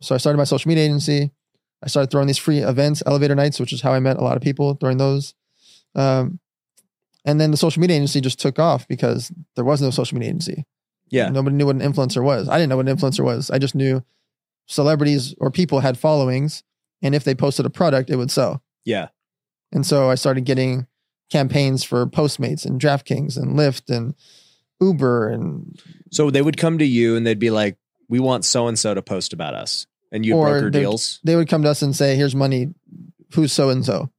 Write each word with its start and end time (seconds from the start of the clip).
so 0.00 0.14
I 0.14 0.18
started 0.18 0.38
my 0.38 0.44
social 0.44 0.68
media 0.68 0.84
agency. 0.84 1.30
I 1.82 1.88
started 1.88 2.10
throwing 2.10 2.26
these 2.26 2.38
free 2.38 2.58
events, 2.58 3.02
elevator 3.06 3.34
nights, 3.34 3.60
which 3.60 3.72
is 3.72 3.80
how 3.80 3.92
I 3.92 4.00
met 4.00 4.16
a 4.16 4.24
lot 4.24 4.36
of 4.36 4.42
people 4.42 4.74
during 4.74 4.98
those. 4.98 5.34
Um, 5.94 6.40
and 7.24 7.40
then 7.40 7.50
the 7.50 7.56
social 7.56 7.80
media 7.80 7.96
agency 7.96 8.20
just 8.20 8.40
took 8.40 8.58
off 8.58 8.86
because 8.88 9.32
there 9.56 9.64
was 9.64 9.82
no 9.82 9.90
social 9.90 10.16
media 10.16 10.30
agency. 10.30 10.64
Yeah. 11.08 11.28
Nobody 11.28 11.56
knew 11.56 11.66
what 11.66 11.76
an 11.76 11.82
influencer 11.82 12.22
was. 12.22 12.48
I 12.48 12.56
didn't 12.56 12.70
know 12.70 12.76
what 12.76 12.88
an 12.88 12.96
influencer 12.96 13.24
was. 13.24 13.50
I 13.50 13.58
just 13.58 13.74
knew 13.74 14.02
celebrities 14.66 15.34
or 15.38 15.50
people 15.50 15.80
had 15.80 15.98
followings, 15.98 16.62
and 17.02 17.14
if 17.14 17.24
they 17.24 17.34
posted 17.34 17.66
a 17.66 17.70
product, 17.70 18.10
it 18.10 18.16
would 18.16 18.30
sell. 18.30 18.62
Yeah. 18.84 19.08
And 19.72 19.84
so 19.84 20.10
I 20.10 20.14
started 20.14 20.44
getting 20.44 20.86
campaigns 21.30 21.84
for 21.84 22.06
Postmates 22.06 22.64
and 22.64 22.80
DraftKings 22.80 23.36
and 23.36 23.56
Lyft 23.56 23.94
and 23.94 24.14
Uber 24.80 25.28
and 25.28 25.80
So 26.10 26.30
they 26.30 26.42
would 26.42 26.56
come 26.56 26.78
to 26.78 26.86
you 26.86 27.16
and 27.16 27.26
they'd 27.26 27.38
be 27.38 27.50
like, 27.50 27.76
"We 28.08 28.20
want 28.20 28.44
so 28.44 28.68
and 28.68 28.78
so 28.78 28.94
to 28.94 29.02
post 29.02 29.32
about 29.32 29.54
us," 29.54 29.86
and 30.12 30.24
you 30.24 30.34
broker 30.34 30.70
they'd- 30.70 30.80
deals. 30.80 31.20
they 31.24 31.36
would 31.36 31.48
come 31.48 31.62
to 31.62 31.70
us 31.70 31.82
and 31.82 31.94
say, 31.94 32.16
"Here's 32.16 32.34
money. 32.34 32.74
Who's 33.34 33.52
so 33.52 33.70
and 33.70 33.84
so?" 33.84 34.10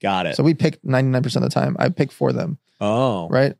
Got 0.00 0.26
it. 0.26 0.36
So 0.36 0.42
we 0.42 0.54
picked 0.54 0.84
99% 0.84 1.36
of 1.36 1.42
the 1.42 1.48
time. 1.54 1.76
I 1.78 1.88
picked 1.88 2.12
for 2.12 2.32
them, 2.32 2.58
oh, 2.80 3.28
right? 3.28 3.54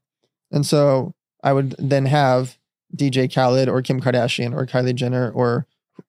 And 0.51 0.66
so 0.66 1.15
I 1.43 1.52
would 1.52 1.77
then 1.79 2.07
have 2.07 2.59
DJ 2.95 3.33
Khaled 3.33 3.69
or 3.69 3.80
Kim 3.80 4.01
Kardashian 4.01 4.52
or 4.52 4.66
Kylie 4.66 4.95
Jenner 4.95 5.30
or 5.30 5.66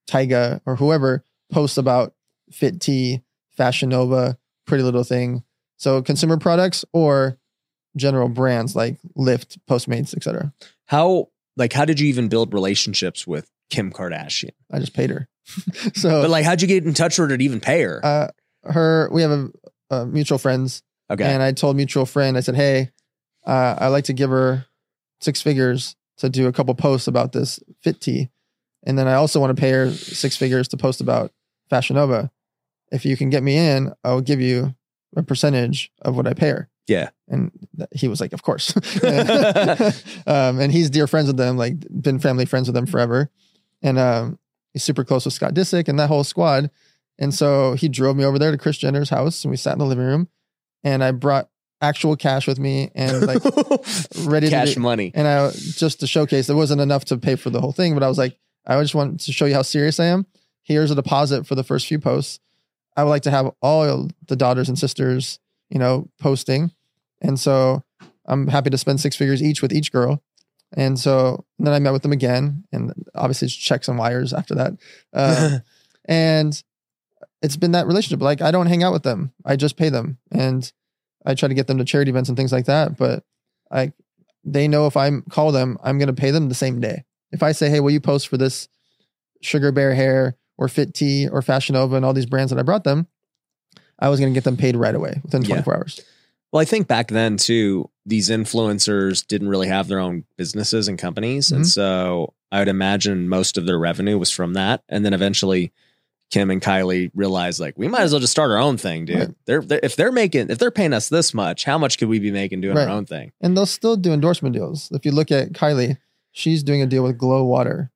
Tyga 0.09 0.59
or 0.65 0.75
whoever 0.75 1.23
post 1.51 1.77
about 1.77 2.13
Fit 2.51 2.81
Tea, 2.81 3.21
Fashion 3.55 3.89
Nova, 3.89 4.37
Pretty 4.65 4.83
Little 4.83 5.03
Thing. 5.03 5.43
So 5.77 6.01
consumer 6.01 6.37
products 6.37 6.83
or 6.93 7.37
general 7.95 8.29
brands 8.29 8.75
like 8.75 8.97
Lyft, 9.17 9.57
Postmates, 9.69 10.15
etc. 10.15 10.51
How 10.85 11.29
like 11.55 11.73
how 11.73 11.85
did 11.85 11.99
you 11.99 12.07
even 12.07 12.27
build 12.27 12.53
relationships 12.53 13.27
with 13.27 13.49
Kim 13.69 13.91
Kardashian? 13.91 14.51
I 14.71 14.79
just 14.79 14.93
paid 14.93 15.09
her. 15.09 15.27
so 15.93 16.21
But 16.21 16.29
like, 16.29 16.45
how'd 16.45 16.61
you 16.61 16.67
get 16.67 16.85
in 16.85 16.93
touch 16.93 17.17
with 17.19 17.31
her 17.31 17.37
to 17.37 17.43
even 17.43 17.59
pay 17.59 17.81
her? 17.81 17.99
uh, 18.03 18.27
her, 18.65 19.09
we 19.11 19.21
have 19.21 19.31
a, 19.31 19.49
a 19.89 20.05
mutual 20.05 20.37
friends 20.37 20.83
okay. 21.09 21.33
And 21.33 21.41
I 21.41 21.51
told 21.51 21.75
mutual 21.75 22.05
friend, 22.05 22.37
I 22.37 22.41
said, 22.41 22.55
"Hey, 22.55 22.91
uh, 23.45 23.75
I 23.79 23.87
like 23.87 24.05
to 24.05 24.13
give 24.13 24.29
her 24.29 24.65
six 25.21 25.41
figures 25.41 25.95
to 26.17 26.29
do 26.29 26.47
a 26.47 26.51
couple 26.51 26.73
posts 26.75 27.07
about 27.07 27.31
this 27.31 27.59
fit 27.81 28.01
tea, 28.01 28.29
and 28.85 28.97
then 28.97 29.07
I 29.07 29.13
also 29.13 29.39
want 29.39 29.55
to 29.55 29.59
pay 29.59 29.71
her 29.71 29.91
six 29.91 30.37
figures 30.37 30.67
to 30.69 30.77
post 30.77 31.01
about 31.01 31.31
Fashion 31.69 31.95
Nova. 31.95 32.31
If 32.91 33.05
you 33.05 33.17
can 33.17 33.29
get 33.29 33.43
me 33.43 33.57
in, 33.57 33.93
I'll 34.03 34.21
give 34.21 34.41
you 34.41 34.75
a 35.15 35.23
percentage 35.23 35.91
of 36.01 36.15
what 36.15 36.27
I 36.27 36.33
pay 36.33 36.49
her." 36.49 36.69
Yeah. 36.87 37.09
and 37.29 37.51
he 37.93 38.07
was 38.07 38.19
like, 38.19 38.33
"Of 38.33 38.43
course." 38.43 38.75
um, 40.27 40.59
and 40.59 40.71
he's 40.71 40.89
dear 40.89 41.07
friends 41.07 41.27
with 41.27 41.37
them, 41.37 41.57
like 41.57 41.75
been 41.89 42.19
family 42.19 42.45
friends 42.45 42.67
with 42.67 42.75
them 42.75 42.85
forever, 42.85 43.29
and 43.83 43.99
um, 43.99 44.39
he's 44.71 44.83
super 44.83 45.03
close 45.03 45.25
with 45.25 45.35
Scott 45.35 45.53
Disick 45.53 45.87
and 45.87 45.99
that 45.99 46.07
whole 46.07 46.23
squad. 46.23 46.71
And 47.19 47.31
so 47.33 47.73
he 47.73 47.89
drove 47.89 48.15
me 48.15 48.25
over 48.25 48.39
there 48.39 48.49
to 48.49 48.57
Kris 48.57 48.77
Jenner's 48.77 49.09
house, 49.09 49.43
and 49.43 49.51
we 49.51 49.57
sat 49.57 49.73
in 49.73 49.79
the 49.79 49.85
living 49.85 50.05
room 50.05 50.27
and 50.83 51.03
I 51.03 51.11
brought 51.11 51.49
actual 51.81 52.15
cash 52.15 52.47
with 52.47 52.59
me 52.59 52.91
and 52.95 53.25
like 53.27 53.43
ready 54.23 54.49
Cash 54.49 54.73
to 54.75 54.79
money. 54.79 55.11
and 55.13 55.27
I 55.27 55.51
just 55.51 55.99
to 55.99 56.07
showcase 56.07 56.49
it 56.49 56.53
wasn't 56.53 56.81
enough 56.81 57.05
to 57.05 57.17
pay 57.17 57.35
for 57.35 57.49
the 57.49 57.61
whole 57.61 57.71
thing, 57.73 57.93
but 57.93 58.03
I 58.03 58.07
was 58.07 58.17
like, 58.17 58.37
I 58.65 58.81
just 58.81 58.95
want 58.95 59.19
to 59.21 59.33
show 59.33 59.45
you 59.45 59.53
how 59.53 59.61
serious 59.61 59.99
I 59.99 60.05
am. 60.05 60.25
Here's 60.63 60.91
a 60.91 60.95
deposit 60.95 61.45
for 61.45 61.55
the 61.55 61.63
first 61.63 61.87
few 61.87 61.99
posts. 61.99 62.39
I 62.95 63.03
would 63.03 63.09
like 63.09 63.23
to 63.23 63.31
have 63.31 63.51
all 63.61 64.07
the 64.27 64.35
daughters 64.35 64.69
and 64.69 64.79
sisters, 64.79 65.39
you 65.69 65.79
know, 65.79 66.09
posting. 66.19 66.71
And 67.21 67.39
so 67.39 67.83
I'm 68.25 68.47
happy 68.47 68.69
to 68.69 68.77
spend 68.77 69.01
six 69.01 69.15
figures 69.15 69.43
each 69.43 69.61
with 69.61 69.73
each 69.73 69.91
girl. 69.91 70.23
And 70.75 70.99
so 70.99 71.45
then 71.59 71.73
I 71.73 71.79
met 71.79 71.93
with 71.93 72.01
them 72.01 72.11
again, 72.11 72.63
and 72.71 72.93
obviously 73.15 73.45
it's 73.45 73.55
checks 73.55 73.87
and 73.87 73.97
wires 73.97 74.33
after 74.33 74.55
that. 74.55 74.73
Uh, 75.13 75.59
and 76.05 76.61
it's 77.41 77.57
been 77.57 77.73
that 77.73 77.87
relationship. 77.87 78.21
Like 78.21 78.41
I 78.41 78.51
don't 78.51 78.67
hang 78.67 78.83
out 78.83 78.93
with 78.93 79.03
them. 79.03 79.31
I 79.45 79.55
just 79.55 79.77
pay 79.77 79.89
them 79.89 80.17
and 80.31 80.71
I 81.25 81.35
try 81.35 81.47
to 81.47 81.53
get 81.53 81.67
them 81.67 81.77
to 81.77 81.85
charity 81.85 82.09
events 82.09 82.29
and 82.29 82.37
things 82.37 82.51
like 82.51 82.65
that. 82.65 82.97
But 82.97 83.23
I 83.69 83.91
they 84.45 84.67
know 84.67 84.87
if 84.87 84.97
I 84.97 85.11
call 85.29 85.51
them, 85.51 85.77
I'm 85.83 85.99
gonna 85.99 86.13
pay 86.13 86.31
them 86.31 86.49
the 86.49 86.55
same 86.55 86.79
day. 86.79 87.03
If 87.31 87.43
I 87.43 87.51
say, 87.51 87.69
Hey, 87.69 87.79
will 87.79 87.91
you 87.91 87.99
post 88.01 88.27
for 88.27 88.37
this 88.37 88.67
sugar 89.41 89.71
bear 89.71 89.93
hair 89.93 90.35
or 90.57 90.67
fit 90.69 90.93
tea 90.93 91.27
or 91.27 91.41
fashion 91.41 91.73
nova 91.73 91.95
and 91.97 92.05
all 92.05 92.13
these 92.13 92.25
brands 92.25 92.51
that 92.51 92.59
I 92.59 92.63
brought 92.63 92.83
them, 92.85 93.07
I 93.99 94.09
was 94.09 94.19
gonna 94.19 94.31
get 94.31 94.43
them 94.45 94.57
paid 94.57 94.75
right 94.75 94.95
away 94.95 95.19
within 95.23 95.41
Yeah. 95.43 95.61
24 95.61 95.75
hours. 95.75 96.01
Well, 96.53 96.61
I 96.61 96.65
think 96.65 96.87
back 96.87 97.07
then 97.09 97.35
too, 97.37 97.89
these 98.05 98.29
influencers 98.29 99.25
didn't 99.27 99.49
really 99.49 99.67
have 99.67 99.87
their 99.87 99.99
own 99.99 100.23
businesses 100.37 100.87
and 100.87 100.97
companies. 100.99 101.51
And 101.51 101.63
Mhm. 101.65 101.73
so 101.73 102.33
I 102.51 102.59
would 102.59 102.67
imagine 102.67 103.27
most 103.27 103.57
of 103.57 103.65
their 103.65 103.79
revenue 103.79 104.17
was 104.19 104.29
from 104.29 104.53
that. 104.53 104.83
And 104.87 105.03
then 105.03 105.13
eventually 105.13 105.71
Kim 106.29 106.49
and 106.51 106.61
Kylie 106.61 107.09
realized 107.15 107.59
like 107.59 107.73
we 107.77 107.87
might 107.87 108.01
as 108.01 108.11
well 108.11 108.19
just 108.19 108.31
start 108.31 108.51
our 108.51 108.57
own 108.59 108.77
thing, 108.77 109.05
dude. 109.05 109.17
Right. 109.17 109.29
They're, 109.45 109.61
they're 109.61 109.79
if 109.83 109.95
they're 109.95 110.11
making 110.11 110.49
if 110.51 110.59
they're 110.59 110.71
paying 110.71 110.93
us 110.93 111.09
this 111.09 111.33
much, 111.33 111.63
how 111.63 111.77
much 111.79 111.97
could 111.97 112.07
we 112.07 112.19
be 112.19 112.31
making 112.31 112.61
doing 112.61 112.75
Right. 112.75 112.87
our 112.87 112.93
own 112.95 113.05
thing? 113.05 113.31
And 113.41 113.57
they'll 113.57 113.65
still 113.65 113.95
do 113.97 114.13
endorsement 114.13 114.53
deals. 114.53 114.89
If 114.91 115.05
you 115.05 115.11
look 115.11 115.31
at 115.31 115.53
Kylie, 115.53 115.97
she's 116.31 116.61
doing 116.63 116.81
a 116.83 116.87
deal 116.87 117.03
with 117.03 117.17
Glow 117.17 117.43
Water. 117.43 117.91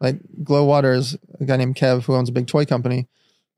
Like 0.00 0.18
Glow 0.42 0.64
Water 0.64 0.94
is 0.94 1.16
a 1.38 1.44
guy 1.44 1.56
named 1.56 1.76
Kev 1.76 2.02
who 2.04 2.14
owns 2.14 2.28
a 2.28 2.32
big 2.32 2.46
toy 2.48 2.64
company. 2.64 3.06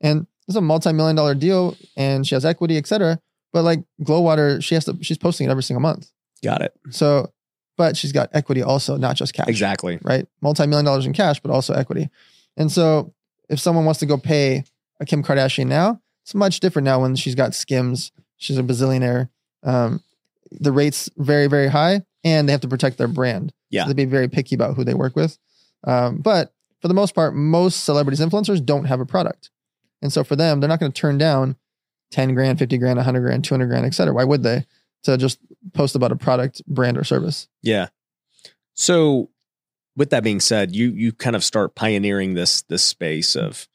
And 0.01 0.27
it's 0.47 0.57
a 0.57 0.61
multi-million 0.61 1.15
dollar 1.15 1.33
deal 1.35 1.75
and 1.97 2.27
she 2.27 2.35
has 2.35 2.45
equity, 2.45 2.77
et 2.77 2.85
cetera. 2.87 3.19
But 3.53 3.63
like 3.63 3.83
Glow 4.03 4.19
Water, 4.21 4.59
she 4.61 4.75
has 4.75 4.85
to 4.85 4.97
she's 5.01 5.17
posting 5.17 5.47
it 5.47 5.51
every 5.51 5.63
single 5.63 5.81
month. 5.81 6.11
Got 6.43 6.61
it. 6.61 6.73
So, 6.89 7.31
but 7.77 7.95
she's 7.95 8.11
got 8.11 8.29
equity 8.33 8.61
also, 8.61 8.97
not 8.97 9.15
just 9.15 9.33
cash. 9.33 9.47
Exactly. 9.47 9.99
Right? 10.01 10.27
Multi-million 10.41 10.85
dollars 10.85 11.05
in 11.05 11.13
cash, 11.13 11.39
but 11.39 11.51
also 11.51 11.73
equity. 11.73 12.09
And 12.57 12.71
so 12.71 13.13
if 13.49 13.59
someone 13.59 13.85
wants 13.85 13.99
to 14.01 14.05
go 14.05 14.17
pay 14.17 14.63
a 14.99 15.05
Kim 15.05 15.23
Kardashian 15.23 15.67
now, 15.67 16.01
it's 16.23 16.35
much 16.35 16.59
different 16.59 16.85
now 16.85 17.01
when 17.01 17.15
she's 17.15 17.35
got 17.35 17.53
skims. 17.53 18.11
She's 18.37 18.57
a 18.57 18.63
bazillionaire. 18.63 19.29
Um, 19.63 20.01
the 20.51 20.71
rates 20.71 21.09
very, 21.17 21.47
very 21.47 21.67
high, 21.67 22.01
and 22.23 22.47
they 22.47 22.51
have 22.51 22.61
to 22.61 22.67
protect 22.67 22.97
their 22.97 23.07
brand. 23.07 23.53
Yeah. 23.69 23.83
So 23.83 23.89
they 23.89 23.93
be 23.93 24.05
very 24.05 24.27
picky 24.27 24.55
about 24.55 24.75
who 24.75 24.83
they 24.83 24.93
work 24.93 25.15
with. 25.15 25.37
Um, 25.83 26.17
but 26.17 26.53
for 26.81 26.87
the 26.87 26.93
most 26.93 27.15
part, 27.15 27.35
most 27.35 27.83
celebrities, 27.83 28.19
influencers 28.19 28.63
don't 28.63 28.85
have 28.85 28.99
a 28.99 29.05
product. 29.05 29.49
And 30.01 30.11
so 30.11 30.23
for 30.23 30.35
them, 30.35 30.59
they're 30.59 30.67
not 30.69 30.79
going 30.79 30.91
to 30.91 30.99
turn 30.99 31.17
down 31.17 31.55
10 32.13 32.35
grand, 32.35 32.59
50 32.59 32.77
grand, 32.77 32.97
100 32.97 33.19
grand, 33.21 33.43
200 33.43 33.67
grand, 33.67 33.85
et 33.85 33.93
cetera. 33.93 34.13
Why 34.13 34.23
would 34.23 34.43
they? 34.43 34.65
To 35.03 35.17
just 35.17 35.39
post 35.73 35.95
about 35.95 36.11
a 36.11 36.15
product, 36.15 36.65
brand, 36.67 36.97
or 36.97 37.03
service. 37.03 37.47
Yeah. 37.61 37.87
So 38.73 39.29
with 39.95 40.11
that 40.11 40.23
being 40.23 40.39
said, 40.39 40.75
you 40.75 40.91
you 40.91 41.11
kind 41.11 41.35
of 41.35 41.43
start 41.43 41.75
pioneering 41.75 42.35
this 42.35 42.61
this 42.63 42.83
space 42.83 43.35
of 43.35 43.67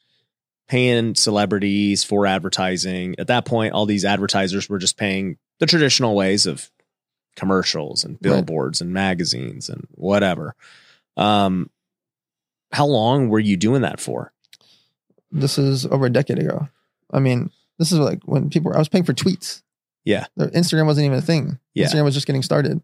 paying 0.67 1.15
celebrities 1.15 2.03
for 2.03 2.25
advertising. 2.25 3.15
At 3.19 3.27
that 3.27 3.45
point, 3.45 3.73
all 3.73 3.85
these 3.85 4.05
advertisers 4.05 4.69
were 4.69 4.79
just 4.79 4.97
paying 4.97 5.37
the 5.59 5.65
traditional 5.65 6.15
ways 6.15 6.45
of 6.45 6.71
commercials 7.35 8.03
and 8.03 8.13
Right. 8.15 8.21
billboards 8.21 8.81
and 8.81 8.91
magazines 8.93 9.69
and 9.69 9.87
whatever. 9.91 10.55
Um 11.17 11.69
how 12.71 12.85
long 12.85 13.29
were 13.29 13.39
you 13.39 13.57
doing 13.57 13.81
that 13.81 13.99
for? 13.99 14.31
This 15.31 15.57
is 15.57 15.85
over 15.85 16.05
a 16.07 16.09
decade 16.11 16.39
ago. 16.39 16.67
I 17.11 17.19
mean, 17.19 17.51
this 17.79 17.91
is 17.91 17.97
like 17.97 18.21
when 18.25 18.49
people 18.49 18.69
were, 18.69 18.75
I 18.75 18.79
was 18.79 18.89
paying 18.89 19.05
for 19.05 19.13
tweets. 19.13 19.63
Yeah. 20.05 20.25
Instagram 20.37 20.85
wasn't 20.85 21.05
even 21.05 21.17
a 21.17 21.21
thing. 21.21 21.57
Yeah. 21.73 21.87
Instagram 21.87 22.03
was 22.03 22.13
just 22.13 22.27
getting 22.27 22.43
started. 22.43 22.81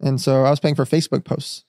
And 0.00 0.20
so 0.20 0.44
I 0.44 0.50
was 0.50 0.60
paying 0.60 0.74
for 0.74 0.84
Facebook 0.84 1.24
posts. 1.24 1.64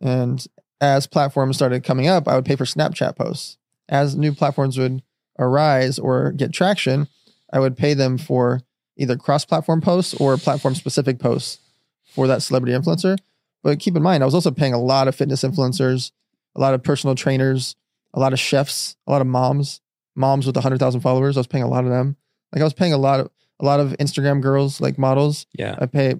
And 0.00 0.44
as 0.80 1.06
platforms 1.06 1.56
started 1.56 1.84
coming 1.84 2.08
up, 2.08 2.28
I 2.28 2.34
would 2.34 2.44
pay 2.44 2.56
for 2.56 2.64
Snapchat 2.64 3.16
posts. 3.16 3.56
As 3.88 4.16
new 4.16 4.32
platforms 4.32 4.78
would 4.78 5.02
arise 5.38 5.98
or 5.98 6.32
get 6.32 6.52
traction, 6.52 7.08
I 7.52 7.60
would 7.60 7.76
pay 7.76 7.94
them 7.94 8.18
for 8.18 8.60
either 8.96 9.16
cross 9.16 9.44
platform 9.44 9.80
posts 9.80 10.14
or 10.14 10.36
platform 10.36 10.74
specific 10.74 11.18
posts 11.18 11.58
for 12.06 12.26
that 12.26 12.42
celebrity 12.42 12.76
influencer. 12.76 13.16
But 13.62 13.80
keep 13.80 13.96
in 13.96 14.02
mind, 14.02 14.22
I 14.22 14.26
was 14.26 14.34
also 14.34 14.50
paying 14.50 14.74
a 14.74 14.80
lot 14.80 15.08
of 15.08 15.14
fitness 15.14 15.42
influencers, 15.42 16.12
a 16.54 16.60
lot 16.60 16.74
of 16.74 16.82
personal 16.82 17.14
trainers, 17.14 17.76
a 18.12 18.20
lot 18.20 18.32
of 18.32 18.38
chefs, 18.38 18.96
a 19.06 19.10
lot 19.10 19.20
of 19.20 19.26
moms, 19.26 19.80
moms 20.16 20.46
with 20.46 20.56
100,000 20.56 21.00
followers. 21.00 21.36
I 21.36 21.40
was 21.40 21.46
paying 21.46 21.64
a 21.64 21.68
lot 21.68 21.84
of 21.84 21.90
them. 21.90 22.16
Like 22.52 22.60
I 22.60 22.64
was 22.64 22.74
paying 22.74 22.92
a 22.92 22.98
lot 22.98 23.20
of 23.20 23.30
a 23.60 23.64
lot 23.64 23.80
of 23.80 23.92
Instagram 24.00 24.40
girls, 24.40 24.80
like 24.80 24.98
models. 24.98 25.46
Yeah. 25.54 25.76
I 25.78 25.86
pay 25.86 26.14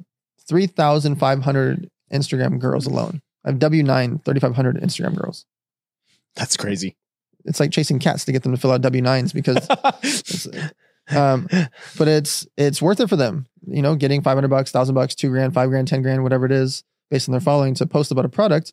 3,500 0.49 1.91
Instagram 2.12 2.58
girls 2.58 2.87
alone. 2.87 3.20
I 3.44 3.50
have 3.50 3.58
W9, 3.58 4.25
3,500 4.25 4.81
Instagram 4.81 5.17
girls. 5.17 5.44
That's 6.37 6.56
crazy. 6.56 6.96
It's 7.44 7.61
like 7.61 7.70
chasing 7.70 7.99
cats 7.99 8.25
to 8.25 8.32
get 8.32 8.43
them 8.43 8.52
to 8.52 8.61
fill 8.61 8.73
out 8.73 8.82
W9s 8.82 9.35
because, 9.35 9.67
it's, 10.02 10.49
um, 11.11 11.46
but 11.99 12.08
it's 12.08 12.46
it's 12.56 12.81
worth 12.81 13.00
it 13.00 13.08
for 13.08 13.17
them. 13.17 13.46
You 13.67 13.82
know, 13.82 13.94
getting 13.96 14.23
500 14.23 14.49
bucks, 14.49 14.70
thousand 14.70 14.94
bucks, 14.94 15.14
two 15.14 15.31
grand, 15.31 15.52
five 15.52 15.69
grand, 15.69 15.88
ten 15.88 16.02
grand, 16.02 16.23
whatever 16.23 16.46
it 16.46 16.52
is, 16.52 16.85
based 17.11 17.29
on 17.29 17.32
their 17.32 17.41
following 17.41 17.75
to 17.75 17.87
post 17.87 18.11
about 18.11 18.25
a 18.25 18.31
product. 18.31 18.73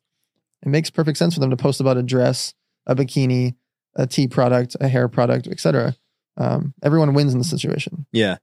It 0.63 0.69
makes 0.69 0.89
perfect 0.89 1.17
sense 1.17 1.33
for 1.33 1.39
them 1.39 1.49
to 1.49 1.57
post 1.57 1.81
about 1.81 1.97
a 1.97 2.03
dress, 2.03 2.53
a 2.85 2.95
bikini, 2.95 3.55
a 3.95 4.07
tea 4.07 4.27
product, 4.27 4.75
a 4.79 4.87
hair 4.87 5.07
product, 5.07 5.47
etc. 5.47 5.95
Um, 6.37 6.73
everyone 6.81 7.13
wins 7.13 7.33
in 7.33 7.39
the 7.39 7.45
situation. 7.45 8.05
Yeah. 8.11 8.37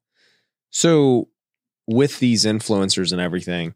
So, 0.70 1.28
with 1.86 2.18
these 2.18 2.44
influencers 2.44 3.12
and 3.12 3.20
everything, 3.20 3.74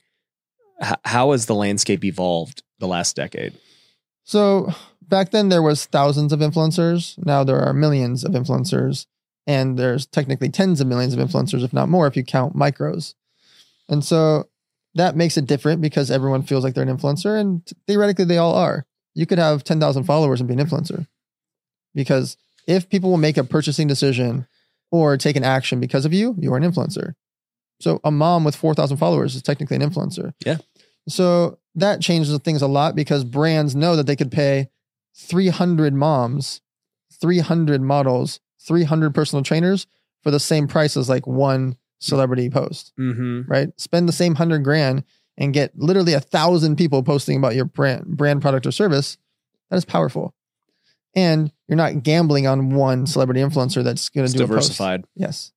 h- 0.83 0.95
how 1.05 1.33
has 1.33 1.47
the 1.47 1.55
landscape 1.55 2.05
evolved 2.05 2.63
the 2.79 2.87
last 2.87 3.17
decade? 3.17 3.55
So 4.25 4.73
back 5.07 5.31
then 5.31 5.49
there 5.49 5.63
was 5.63 5.87
thousands 5.87 6.33
of 6.33 6.41
influencers. 6.41 7.15
Now 7.25 7.45
there 7.45 7.61
are 7.61 7.73
millions 7.73 8.25
of 8.25 8.33
influencers, 8.33 9.07
and 9.47 9.79
there's 9.79 10.07
technically 10.07 10.49
tens 10.49 10.81
of 10.81 10.87
millions 10.87 11.15
of 11.15 11.21
influencers, 11.21 11.65
if 11.65 11.73
not 11.73 11.89
more, 11.89 12.07
if 12.07 12.17
you 12.17 12.25
count 12.25 12.57
micros. 12.57 13.15
And 13.89 14.05
so 14.05 14.49
that 14.95 15.17
makes 15.17 15.37
it 15.37 15.47
different 15.47 15.81
because 15.81 16.11
everyone 16.11 16.43
feels 16.43 16.65
like 16.65 16.75
they're 16.75 16.87
an 16.87 16.97
influencer, 16.97 17.39
and 17.39 17.63
theoretically 17.87 18.25
they 18.25 18.39
all 18.39 18.55
are. 18.55 18.87
You 19.15 19.27
could 19.27 19.39
have 19.39 19.65
ten 19.65 19.81
thousand 19.81 20.05
followers 20.05 20.41
and 20.41 20.49
be 20.49 20.55
an 20.55 20.67
influencer, 20.67 21.07
because 21.95 22.37
if 22.67 22.89
people 22.89 23.11
will 23.11 23.17
make 23.19 23.37
a 23.37 23.45
purchasing 23.45 23.87
decision 23.89 24.47
or 24.91 25.17
take 25.17 25.37
an 25.37 25.45
action 25.45 25.81
because 25.81 26.05
of 26.05 26.13
you, 26.13 26.35
you 26.39 26.53
are 26.53 26.57
an 26.57 26.63
influencer. 26.63 27.15
So 27.81 28.01
a 28.05 28.11
mom 28.11 28.45
with 28.45 28.55
4,000 28.55 28.97
followers 28.99 29.35
is 29.35 29.43
technically 29.43 29.77
an 29.77 29.83
influencer. 29.83 30.33
Yeah. 30.45 30.59
So 31.09 31.59
that 31.75 32.01
changes 32.01 32.37
things 32.39 32.63
a 32.63 32.67
lot 32.69 32.95
because 32.95 33.25
brands 33.25 33.75
know 33.75 33.97
that 33.97 34.07
they 34.07 34.15
could 34.17 34.31
pay 34.31 34.69
300 35.17 35.95
moms, 35.95 36.61
300 37.21 37.83
models, 37.83 38.41
300 38.67 39.15
personal 39.15 39.43
trainers 39.43 39.87
for 40.23 40.31
the 40.31 40.41
same 40.41 40.69
price 40.69 40.97
as 40.97 41.09
like 41.09 41.27
one 41.27 41.77
celebrity 41.99 42.51
post, 42.51 42.93
Mm-hmm. 42.99 43.43
right? 43.51 43.69
Spend 43.81 44.09
the 44.09 44.13
same 44.13 44.35
hundred 44.37 44.65
grand 44.65 45.05
and 45.37 45.55
get 45.55 45.77
literally 45.77 46.13
a 46.13 46.21
thousand 46.21 46.77
people 46.77 47.03
posting 47.03 47.37
about 47.39 47.55
your 47.55 47.65
brand, 47.65 48.07
brand 48.17 48.43
product 48.43 48.67
or 48.67 48.73
service. 48.73 49.17
That 49.71 49.77
is 49.77 49.85
powerful. 49.85 50.35
And 51.15 51.53
you're 51.69 51.77
not 51.77 52.03
gambling 52.03 52.47
on 52.47 52.71
one 52.71 53.07
celebrity 53.07 53.41
influencer 53.41 53.85
that's 53.85 54.09
going 54.09 54.27
to 54.27 54.33
do 54.33 54.45
a 54.45 54.47
post. 54.47 54.69
diversified. 54.69 55.05
Yes. 55.15 55.53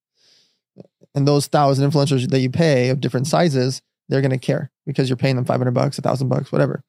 And 1.14 1.26
those 1.26 1.48
thousand 1.48 1.90
influencers 1.90 2.30
that 2.30 2.40
you 2.40 2.50
pay 2.50 2.90
of 2.90 3.00
different 3.00 3.28
sizes, 3.28 3.82
they're 4.10 4.22
going 4.22 4.32
to 4.32 4.38
care 4.38 4.70
because 4.86 5.10
you're 5.10 5.16
paying 5.16 5.38
them 5.38 5.46
500 5.46 5.72
bucks, 5.72 5.98
a 5.98 6.02
thousand 6.02 6.28
bucks, 6.28 6.52
whatever. 6.52 6.84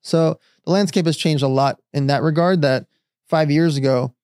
So 0.00 0.40
the 0.64 0.72
landscape 0.72 1.06
has 1.06 1.16
changed 1.16 1.44
a 1.44 1.48
lot 1.48 1.80
in 1.92 2.06
that 2.06 2.22
regard 2.22 2.62
that 2.62 2.86
five 3.28 3.50
years 3.50 3.76
ago, 3.76 4.14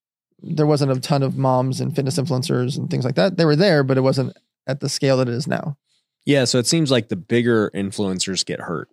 there 0.41 0.67
wasn't 0.67 0.93
a 0.93 1.01
ton 1.01 1.23
of 1.23 1.37
moms 1.37 1.81
and 1.81 1.95
fitness 1.95 2.19
influencers 2.19 2.77
and 2.77 2.89
things 2.91 3.05
like 3.05 3.17
that. 3.17 3.37
They 3.37 3.45
were 3.45 3.57
there, 3.57 3.83
but 3.83 3.99
it 3.99 4.03
wasn't 4.03 4.37
at 4.67 4.81
the 4.81 4.89
scale 4.89 5.19
that 5.19 5.29
it 5.29 5.35
is 5.35 5.47
now. 5.47 5.77
Yeah. 6.25 6.45
So 6.45 6.59
it 6.59 6.67
seems 6.67 6.91
like 6.91 7.09
the 7.09 7.17
bigger 7.17 7.71
influencers 7.75 8.45
get 8.45 8.61
hurt 8.61 8.89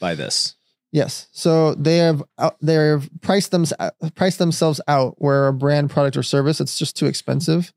by 0.00 0.14
this. 0.14 0.54
Yes. 0.92 1.28
So 1.32 1.74
they 1.74 1.96
have 1.98 2.22
uh, 2.38 2.50
they 2.60 2.74
have 2.74 3.08
priced 3.22 3.50
them 3.50 3.64
priced 4.14 4.38
themselves 4.38 4.80
out 4.86 5.14
where 5.18 5.48
a 5.48 5.52
brand 5.52 5.90
product 5.90 6.16
or 6.16 6.22
service 6.22 6.60
it's 6.60 6.78
just 6.78 6.96
too 6.96 7.06
expensive. 7.06 7.72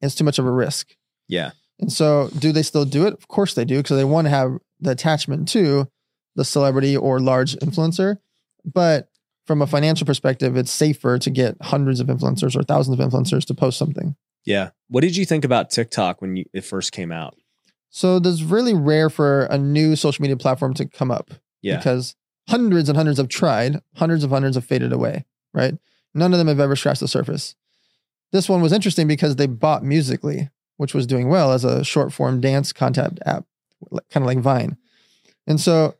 It's 0.00 0.16
too 0.16 0.24
much 0.24 0.38
of 0.40 0.46
a 0.46 0.50
risk. 0.50 0.96
Yeah. 1.28 1.52
And 1.78 1.92
so, 1.92 2.30
do 2.38 2.52
they 2.52 2.62
still 2.62 2.84
do 2.84 3.06
it? 3.06 3.14
Of 3.14 3.28
course 3.28 3.54
they 3.54 3.64
do, 3.64 3.78
because 3.78 3.96
they 3.96 4.04
want 4.04 4.26
to 4.26 4.30
have 4.30 4.58
the 4.80 4.90
attachment 4.90 5.48
to 5.48 5.88
the 6.36 6.44
celebrity 6.44 6.96
or 6.96 7.18
large 7.20 7.56
influencer. 7.56 8.18
But 8.64 9.08
from 9.46 9.62
a 9.62 9.66
financial 9.66 10.06
perspective, 10.06 10.56
it's 10.56 10.70
safer 10.70 11.18
to 11.18 11.30
get 11.30 11.56
hundreds 11.60 11.98
of 12.00 12.06
influencers 12.08 12.54
or 12.56 12.62
thousands 12.62 12.98
of 13.00 13.08
influencers 13.08 13.44
to 13.46 13.54
post 13.54 13.78
something. 13.78 14.14
Yeah. 14.44 14.70
What 14.88 15.00
did 15.00 15.16
you 15.16 15.24
think 15.24 15.44
about 15.44 15.70
TikTok 15.70 16.20
when 16.20 16.36
you, 16.36 16.44
it 16.52 16.60
first 16.64 16.92
came 16.92 17.10
out? 17.10 17.36
So, 17.90 18.16
it's 18.16 18.42
really 18.42 18.74
rare 18.74 19.10
for 19.10 19.44
a 19.44 19.58
new 19.58 19.96
social 19.96 20.22
media 20.22 20.36
platform 20.36 20.74
to 20.74 20.86
come 20.86 21.10
up 21.10 21.30
Yeah. 21.62 21.76
because 21.78 22.14
hundreds 22.48 22.88
and 22.88 22.96
hundreds 22.96 23.18
have 23.18 23.28
tried, 23.28 23.80
hundreds 23.96 24.24
of 24.24 24.30
hundreds 24.30 24.56
have 24.56 24.64
faded 24.64 24.92
away, 24.92 25.24
right? 25.54 25.74
None 26.14 26.32
of 26.32 26.38
them 26.38 26.48
have 26.48 26.60
ever 26.60 26.76
scratched 26.76 27.00
the 27.00 27.08
surface. 27.08 27.54
This 28.32 28.48
one 28.48 28.62
was 28.62 28.72
interesting 28.72 29.06
because 29.06 29.36
they 29.36 29.46
bought 29.46 29.84
Musical.ly, 29.84 30.50
which 30.76 30.94
was 30.94 31.06
doing 31.06 31.28
well 31.28 31.52
as 31.52 31.64
a 31.64 31.84
short 31.84 32.12
form 32.12 32.40
dance 32.40 32.72
content 32.72 33.18
app, 33.24 33.44
kind 34.10 34.22
of 34.22 34.26
like 34.26 34.38
Vine. 34.38 34.76
And 35.46 35.60
so 35.60 35.96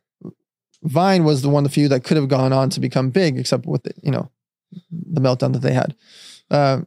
Vine 0.83 1.23
was 1.23 1.41
the 1.41 1.49
one 1.49 1.63
of 1.63 1.71
the 1.71 1.73
few 1.73 1.87
that 1.89 2.03
could 2.03 2.17
have 2.17 2.27
gone 2.27 2.51
on 2.51 2.69
to 2.71 2.79
become 2.79 3.09
big, 3.09 3.37
except 3.37 3.65
with 3.65 3.83
the, 3.83 3.93
you 4.01 4.11
know, 4.11 4.29
the 4.91 5.21
meltdown 5.21 5.53
that 5.53 5.61
they 5.61 5.73
had. 5.73 5.95
Uh, 6.49 6.81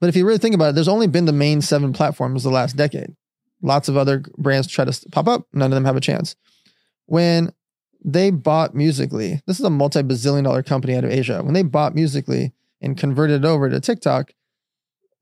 but 0.00 0.08
if 0.08 0.16
you 0.16 0.26
really 0.26 0.38
think 0.38 0.54
about 0.54 0.70
it, 0.70 0.74
there's 0.74 0.88
only 0.88 1.06
been 1.06 1.24
the 1.24 1.32
main 1.32 1.62
seven 1.62 1.92
platforms 1.92 2.42
the 2.42 2.50
last 2.50 2.76
decade. 2.76 3.14
Lots 3.62 3.88
of 3.88 3.96
other 3.96 4.22
brands 4.36 4.66
try 4.66 4.84
to 4.84 5.10
pop 5.10 5.26
up, 5.26 5.46
none 5.52 5.72
of 5.72 5.74
them 5.74 5.86
have 5.86 5.96
a 5.96 6.00
chance. 6.00 6.36
When 7.06 7.52
they 8.06 8.30
bought 8.30 8.74
Musical.ly, 8.74 9.42
this 9.46 9.58
is 9.58 9.64
a 9.66 9.70
multi 9.70 10.00
bazillion 10.00 10.44
dollar 10.44 10.62
company 10.62 10.94
out 10.94 11.04
of 11.04 11.10
Asia. 11.10 11.42
When 11.42 11.54
they 11.54 11.64
bought 11.64 11.94
Musical.ly 11.94 12.52
and 12.80 12.96
converted 12.96 13.44
it 13.44 13.46
over 13.46 13.68
to 13.68 13.80
TikTok, 13.80 14.32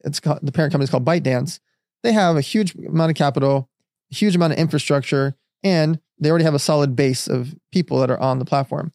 it's 0.04 0.20
called, 0.20 0.40
the 0.42 0.52
parent 0.52 0.70
company 0.70 0.84
is 0.84 0.90
called 0.90 1.06
ByteDance. 1.06 1.60
They 2.02 2.12
have 2.12 2.36
a 2.36 2.42
huge 2.42 2.74
amount 2.74 3.10
of 3.10 3.16
capital, 3.16 3.70
huge 4.10 4.36
amount 4.36 4.52
of 4.52 4.58
infrastructure, 4.58 5.34
and 5.62 5.98
they 6.18 6.28
already 6.28 6.44
have 6.44 6.54
a 6.54 6.58
solid 6.58 6.94
base 6.94 7.26
of 7.26 7.54
people 7.72 7.98
that 8.00 8.10
are 8.10 8.20
on 8.20 8.38
the 8.38 8.44
platform. 8.44 8.92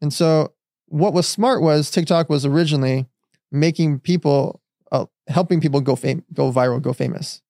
And 0.00 0.14
so, 0.14 0.52
what 0.86 1.12
was 1.12 1.26
smart 1.26 1.60
was 1.60 1.90
TikTok 1.90 2.30
was 2.30 2.46
originally 2.46 3.06
making 3.50 3.98
people, 3.98 4.60
uh, 4.92 5.06
helping 5.26 5.60
people 5.60 5.80
go 5.80 5.96
fam- 5.96 6.24
go 6.32 6.52
viral, 6.52 6.80
go 6.80 6.92
famous. 6.92 7.42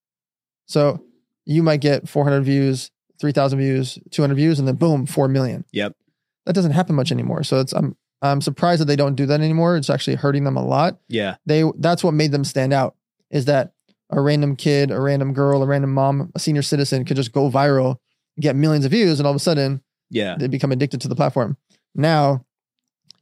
So 0.65 1.05
you 1.45 1.63
might 1.63 1.83
get 1.83 2.09
400 2.09 2.41
views, 2.43 2.91
3,000 3.25 3.59
views, 3.59 3.99
200 4.11 4.35
views, 4.35 4.59
and 4.59 4.69
then 4.69 4.75
boom, 4.75 5.07
4 5.07 5.29
million. 5.29 5.65
Yep. 5.73 5.97
That 6.45 6.53
doesn't 6.53 6.73
happen 6.73 6.95
much 6.95 7.11
anymore. 7.11 7.43
So 7.43 7.59
it's 7.59 7.73
I'm 7.73 7.97
I'm 8.21 8.43
surprised 8.43 8.83
that 8.83 8.85
they 8.85 8.97
don't 8.97 9.15
do 9.15 9.25
that 9.25 9.41
anymore. 9.41 9.77
It's 9.79 9.89
actually 9.89 10.17
hurting 10.17 10.45
them 10.45 10.59
a 10.59 10.63
lot. 10.65 10.99
Yeah. 11.09 11.37
They 11.47 11.65
that's 11.79 12.05
what 12.05 12.13
made 12.13 12.33
them 12.33 12.45
stand 12.45 12.75
out 12.75 12.97
is 13.31 13.47
that 13.47 13.73
a 14.11 14.21
random 14.21 14.57
kid, 14.57 14.91
a 14.91 15.01
random 15.01 15.33
girl, 15.33 15.63
a 15.63 15.67
random 15.67 15.95
mom, 15.95 16.31
a 16.35 16.39
senior 16.39 16.61
citizen 16.61 17.07
could 17.07 17.17
just 17.17 17.33
go 17.33 17.51
viral, 17.51 17.97
get 18.39 18.57
millions 18.57 18.85
of 18.85 18.91
views, 18.91 19.19
and 19.21 19.27
all 19.27 19.33
of 19.33 19.37
a 19.37 19.41
sudden 19.41 19.83
Yeah. 20.11 20.37
they 20.39 20.49
become 20.49 20.71
addicted 20.71 21.01
to 21.01 21.09
the 21.09 21.17
platform. 21.17 21.57
Now 21.95 22.45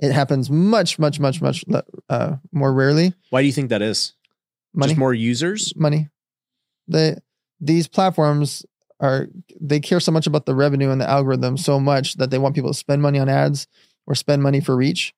it 0.00 0.10
happens 0.10 0.50
much, 0.50 0.98
much, 0.98 1.20
much, 1.20 1.40
much 1.40 1.64
uh, 2.08 2.36
more 2.50 2.72
rarely. 2.74 3.14
Why 3.30 3.42
do 3.42 3.46
you 3.46 3.52
think 3.52 3.68
that 3.70 3.82
is? 3.82 4.14
Money, 4.74 4.90
Just 4.94 4.98
more 4.98 5.14
users? 5.14 5.72
money. 5.76 6.08
They 6.88 7.18
these 7.60 7.86
platforms 7.86 8.66
are 9.02 9.28
they 9.60 9.80
care 9.80 10.00
so 10.00 10.12
much 10.12 10.26
about 10.26 10.46
the 10.46 10.54
revenue 10.54 10.90
and 10.90 11.00
the 11.00 11.10
algorithm 11.10 11.56
so 11.56 11.80
much 11.80 12.14
that 12.14 12.30
they 12.30 12.38
want 12.38 12.54
people 12.54 12.70
to 12.70 12.78
spend 12.78 13.02
money 13.02 13.18
on 13.18 13.28
ads 13.28 13.66
or 14.06 14.14
spend 14.14 14.42
money 14.42 14.60
for 14.60 14.76
reach. 14.76 15.12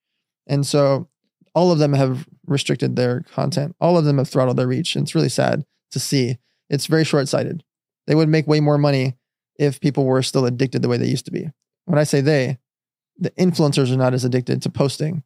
And 0.47 0.67
so 0.67 1.09
all 1.55 1.71
of 1.71 1.79
them 1.79 1.93
have 1.93 2.27
restricted 2.47 2.97
their 2.97 3.21
content. 3.33 3.77
All 3.81 3.97
of 3.97 4.05
them 4.05 4.19
have 4.19 4.29
throttled 4.29 4.57
their 4.57 4.67
reach. 4.67 4.97
And 4.97 5.05
it's 5.05 5.15
really 5.15 5.29
sad 5.29 5.65
to 5.93 6.01
see. 6.01 6.39
It's 6.71 6.87
very 6.87 7.05
short-sighted. 7.05 7.63
They 8.07 8.15
would 8.15 8.29
make 8.29 8.47
way 8.47 8.61
more 8.61 8.79
money 8.79 9.17
if 9.59 9.81
people 9.81 10.05
were 10.05 10.23
still 10.23 10.47
addicted 10.47 10.83
the 10.83 10.89
way 10.89 10.97
they 10.97 11.07
used 11.07 11.27
to 11.27 11.31
be. 11.31 11.51
When 11.85 11.99
I 11.99 12.05
say 12.05 12.23
they, 12.23 12.59
the 13.19 13.31
influencers 13.33 13.93
are 13.93 13.97
not 13.97 14.15
as 14.15 14.25
addicted 14.25 14.63
to 14.63 14.71
posting. 14.71 15.23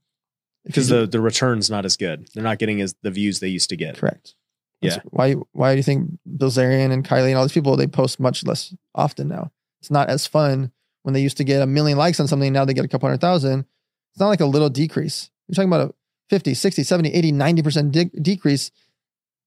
Because 0.65 0.89
the, 0.89 1.07
the 1.07 1.21
return's 1.21 1.71
not 1.71 1.85
as 1.85 1.97
good. 1.97 2.29
They're 2.35 2.43
not 2.43 2.59
getting 2.59 2.81
as 2.81 2.95
the 3.03 3.11
views 3.11 3.41
they 3.41 3.49
used 3.49 3.71
to 3.71 3.77
get. 3.77 3.97
Correct. 3.97 4.35
Yeah. 4.81 4.91
That's 4.91 5.05
Why 5.11 5.33
why 5.53 5.73
do 5.73 5.77
you 5.77 5.83
think 5.83 6.11
Bilzerian 6.37 6.93
and 6.93 7.07
Kylie 7.07 7.29
and 7.29 7.37
all 7.37 7.45
these 7.45 7.53
people 7.53 7.77
they 7.77 7.87
post 7.87 8.21
much 8.21 8.45
less 8.45 8.75
often 8.95 9.29
now? 9.29 9.51
It's 9.81 9.91
not 9.91 10.09
as 10.09 10.27
fun 10.27 10.73
when 11.03 11.15
they 11.15 11.21
used 11.21 11.37
to 11.39 11.45
get 11.45 11.63
a 11.63 11.67
million 11.67 11.99
likes 11.99 12.21
on 12.21 12.29
something 12.29 12.53
now 12.53 12.65
they 12.65 12.75
get 12.75 12.85
a 12.85 12.89
couple 12.89 13.09
hundred 13.09 13.21
thousand. 13.21 13.67
It's 14.13 14.21
not 14.21 14.29
like 14.29 14.41
a 14.41 14.47
little 14.47 14.71
decrease. 14.71 15.31
You're 15.47 15.55
talking 15.55 15.69
about 15.69 15.91
a 15.91 15.95
50, 16.31 16.55
60, 16.55 16.83
70, 16.83 17.15
80, 17.15 17.33
90% 17.33 17.91
de- 17.93 18.21
decrease. 18.21 18.71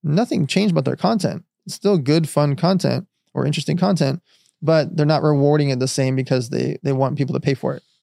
Nothing 0.03 0.47
changed 0.47 0.71
about 0.71 0.85
their 0.85 0.95
content. 0.95 1.45
It's 1.65 1.75
still 1.75 1.97
good 1.97 2.27
fun 2.27 2.55
content 2.55 3.07
or 3.33 3.45
interesting 3.45 3.77
content, 3.77 4.21
but 4.61 4.95
they're 4.95 5.05
not 5.05 5.21
rewarding 5.21 5.69
it 5.69 5.79
the 5.79 5.87
same 5.87 6.15
because 6.15 6.49
they 6.49 6.79
they 6.83 6.93
want 6.93 7.17
people 7.17 7.33
to 7.33 7.39
pay 7.39 7.53
for 7.53 7.75
it. 7.75 7.83